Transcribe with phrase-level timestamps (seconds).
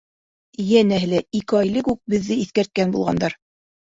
[0.63, 3.37] Йәнәһе лә, ике ай элек үк беҙҙе иҫкәрткән булғандар.